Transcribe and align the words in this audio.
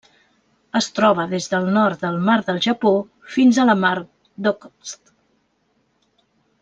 Es 0.77 0.85
troba 0.99 1.25
des 1.33 1.49
del 1.51 1.67
nord 1.75 2.01
del 2.07 2.17
Mar 2.29 2.37
del 2.47 2.61
Japó 2.67 2.93
fins 3.35 3.59
a 3.59 3.67
la 3.71 3.77
Mar 3.83 3.95
d'Okhotsk. 4.47 5.15